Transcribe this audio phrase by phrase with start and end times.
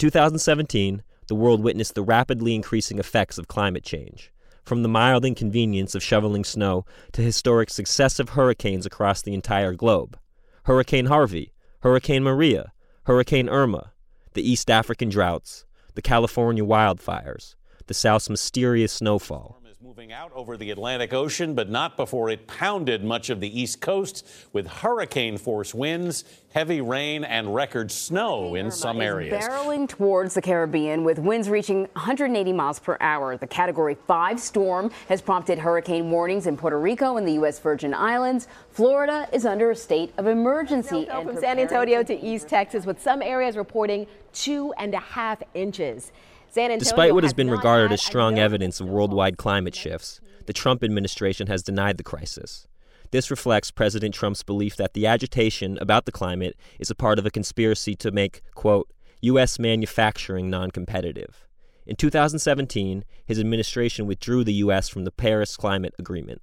[0.00, 4.32] 2017, the world witnessed the rapidly increasing effects of climate change,
[4.64, 10.18] from the mild inconvenience of shoveling snow to historic successive hurricanes across the entire globe.
[10.64, 12.72] Hurricane Harvey, Hurricane Maria,
[13.04, 13.92] Hurricane Irma,
[14.32, 17.54] the East African droughts, the California wildfires,
[17.86, 23.02] the South's mysterious snowfall, moving out over the Atlantic Ocean, but not before it pounded
[23.02, 28.66] much of the East Coast with hurricane force winds, heavy rain, and record snow in
[28.66, 29.42] Irma some is areas.
[29.42, 33.38] barreling towards the Caribbean with winds reaching 180 miles per hour.
[33.38, 37.58] The Category 5 storm has prompted hurricane warnings in Puerto Rico and the U.S.
[37.58, 38.48] Virgin Islands.
[38.72, 41.06] Florida is under a state of emergency.
[41.06, 45.00] Fell and from San Antonio to East Texas, with some areas reporting two and a
[45.00, 46.12] half inches.
[46.50, 50.52] San Antonio Despite what has been regarded as strong evidence of worldwide climate shifts, the
[50.52, 52.66] Trump administration has denied the crisis.
[53.12, 57.26] This reflects President Trump's belief that the agitation about the climate is a part of
[57.26, 58.90] a conspiracy to make, quote,
[59.22, 59.60] U.S.
[59.60, 61.46] manufacturing non competitive.
[61.86, 64.88] In 2017, his administration withdrew the U.S.
[64.88, 66.42] from the Paris Climate Agreement.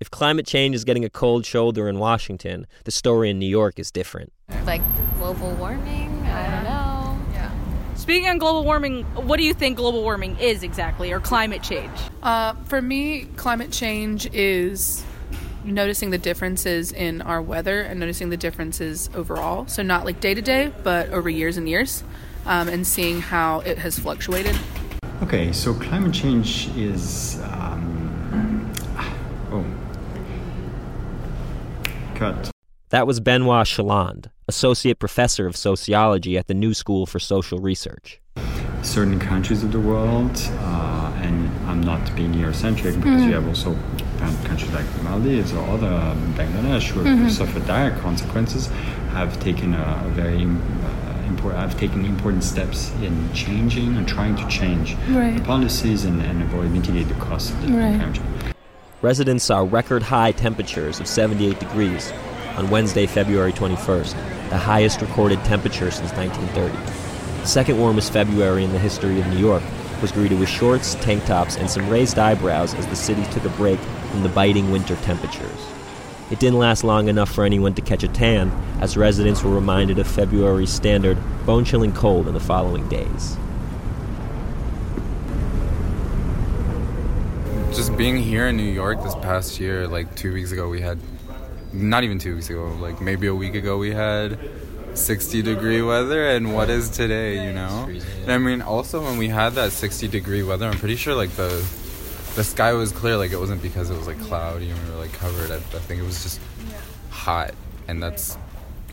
[0.00, 3.78] If climate change is getting a cold shoulder in Washington, the story in New York
[3.78, 4.32] is different.
[4.64, 4.82] Like
[5.18, 6.10] global warming?
[8.04, 8.20] I don't know.
[8.20, 11.90] Speaking on global warming, what do you think global warming is exactly, or climate change?
[12.22, 15.04] Uh, for me, climate change is
[15.64, 19.66] noticing the differences in our weather and noticing the differences overall.
[19.66, 22.04] So, not like day to day, but over years and years,
[22.46, 24.58] um, and seeing how it has fluctuated.
[25.22, 27.40] Okay, so climate change is.
[27.44, 28.72] Um,
[29.50, 29.64] oh.
[32.14, 32.50] Cut.
[32.90, 38.20] That was Benoit Challand, associate professor of sociology at the New School for Social Research.
[38.82, 43.76] Certain countries of the world, uh, and I'm not being Eurocentric because you have also
[44.44, 48.66] countries like the Maldives or other um, Bangladesh who have suffered dire consequences,
[49.12, 54.34] have taken a, a very uh, important, have taken important steps in changing and trying
[54.36, 55.36] to change Right.
[55.36, 57.96] the policies and, and avoid mitigate the costs of the Right.
[57.96, 58.54] climate change.
[59.02, 62.12] Residents saw record high temperatures of 78 degrees
[62.56, 64.14] on Wednesday, February 21st,
[64.50, 66.76] the highest recorded temperature since 1930.
[67.42, 69.62] The second warmest February in the history of New York
[70.00, 73.56] was greeted with shorts, tank tops, and some raised eyebrows as the city took a
[73.56, 73.78] break
[74.10, 75.68] from the biting winter temperatures.
[76.30, 78.50] It didn't last long enough for anyone to catch a tan,
[78.80, 83.36] as residents were reminded of February's standard bone chilling cold in the following days.
[87.76, 90.98] just being here in New York this past year, like two weeks ago, we had
[91.74, 94.38] not even two weeks ago, like maybe a week ago, we had
[94.94, 97.88] 60 degree weather, and what is today, you know?
[98.22, 101.30] And I mean, also when we had that 60 degree weather, I'm pretty sure like
[101.30, 101.64] the
[102.36, 105.00] the sky was clear, like it wasn't because it was like cloudy and we were
[105.00, 105.50] like covered.
[105.50, 106.40] I, I think it was just
[107.10, 107.54] hot,
[107.88, 108.36] and that's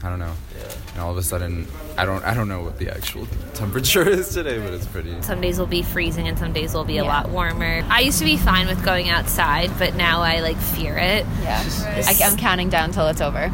[0.03, 0.34] I don't know.
[0.57, 0.73] Yeah.
[0.94, 1.67] And all of a sudden,
[1.97, 5.22] I don't I don't know what the actual temperature is today, but it's pretty.
[5.22, 7.84] Some days will be freezing and some days will be a lot warmer.
[7.89, 11.25] I used to be fine with going outside, but now I like fear it.
[11.41, 11.63] Yeah.
[12.07, 13.51] I, I'm counting down till it's over.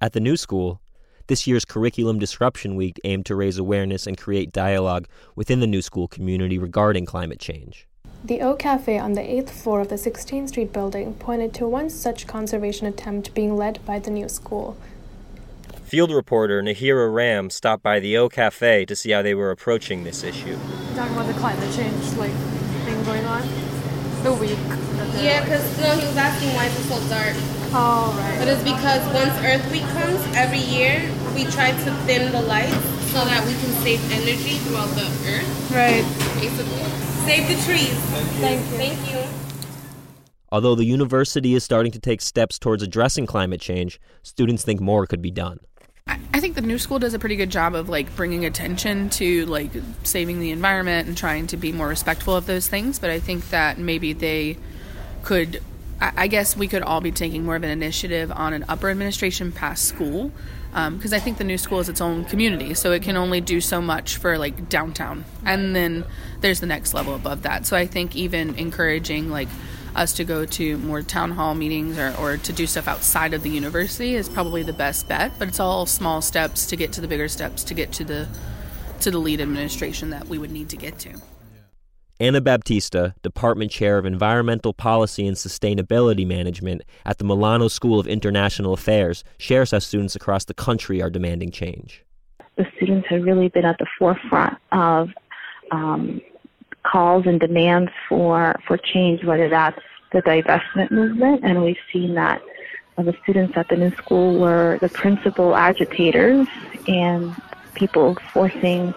[0.00, 0.80] At the new school,
[1.28, 5.80] this year's Curriculum Disruption Week aimed to raise awareness and create dialogue within the new
[5.80, 7.88] school community regarding climate change.
[8.22, 11.90] The O Cafe on the 8th floor of the 16th Street building pointed to one
[11.90, 14.76] such conservation attempt being led by the new school.
[15.94, 20.02] Field reporter Nahira Ram stopped by the O Cafe to see how they were approaching
[20.02, 20.58] this issue.
[20.96, 22.32] talking about the climate change like
[22.82, 23.42] thing going on.
[24.24, 24.58] The week.
[24.58, 27.36] that they're, Yeah, like- because no, he was asking why it's so dark.
[27.70, 28.38] Oh right.
[28.40, 30.98] But it's because once Earth Week comes every year,
[31.36, 32.74] we try to dim the lights
[33.14, 35.70] so that we can save energy throughout the Earth.
[35.70, 36.02] Right.
[36.42, 36.90] Basically,
[37.22, 37.94] save the trees.
[38.42, 38.76] Thank you.
[38.82, 39.22] Thank you.
[40.50, 45.06] Although the university is starting to take steps towards addressing climate change, students think more
[45.06, 45.60] could be done.
[46.32, 49.46] I think the new school does a pretty good job of like bringing attention to
[49.46, 49.70] like
[50.02, 52.98] saving the environment and trying to be more respectful of those things.
[52.98, 54.58] But I think that maybe they
[55.22, 55.62] could,
[56.00, 59.52] I guess we could all be taking more of an initiative on an upper administration
[59.52, 60.32] past school.
[60.74, 63.40] Um, because I think the new school is its own community, so it can only
[63.40, 66.04] do so much for like downtown, and then
[66.40, 67.64] there's the next level above that.
[67.64, 69.46] So I think even encouraging like
[69.94, 73.42] us to go to more town hall meetings or, or to do stuff outside of
[73.42, 77.00] the university is probably the best bet but it's all small steps to get to
[77.00, 78.28] the bigger steps to get to the
[79.00, 81.12] to the lead administration that we would need to get to
[82.20, 88.06] Ana Baptista, Department Chair of Environmental Policy and Sustainability Management at the Milano School of
[88.06, 92.04] International Affairs, shares how students across the country are demanding change.
[92.56, 95.08] the students have really been at the forefront of
[95.72, 96.20] um,
[96.94, 99.82] calls and demands for, for change, whether that's
[100.12, 102.40] the divestment movement, and we've seen that
[102.96, 106.46] uh, the students at the new school were the principal agitators,
[106.86, 107.34] and
[107.74, 108.94] people forcing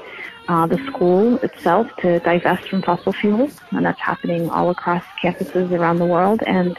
[0.47, 5.71] uh, the school itself to divest from fossil fuels, and that's happening all across campuses
[5.71, 6.43] around the world.
[6.45, 6.77] And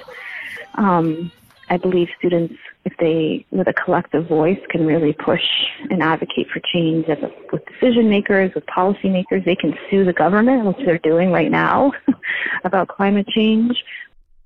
[0.77, 1.33] um,
[1.71, 2.55] I believe students,
[2.85, 5.43] if they, with a collective voice, can really push
[5.91, 9.43] and advocate for change as a, with decision makers, with policy makers.
[9.45, 11.93] They can sue the government, which they're doing right now,
[12.65, 13.85] about climate change.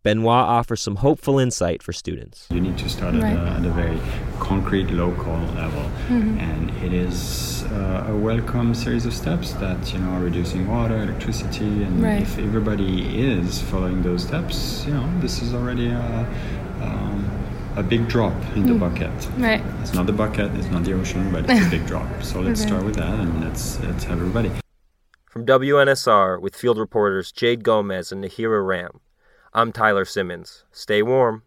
[0.04, 2.48] Benoit offers some hopeful insight for students.
[2.50, 3.36] You need to start Right.
[3.36, 3.96] at, a, at a very
[4.40, 6.40] concrete, local level, Mhm.
[6.40, 10.96] and it is uh, a welcome series of steps that you know are reducing water,
[10.96, 12.20] electricity, and Right.
[12.22, 16.26] if everybody is following those steps, you know this is already a,
[16.82, 17.31] um,
[17.76, 18.81] a big drop in the Mm.
[18.81, 19.29] bucket.
[19.38, 19.62] Right.
[19.81, 22.06] It's not the bucket, it's not the ocean, but it's a big drop.
[22.23, 22.69] So let's Okay.
[22.69, 24.50] start with that, and let's let's have everybody.
[25.31, 29.00] From WNSR with field reporters Jade Gomez and Nahira Ram,
[29.55, 30.64] I'm Tyler Simmons.
[30.73, 31.43] Stay warm.